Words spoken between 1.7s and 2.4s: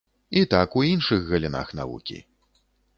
навукі.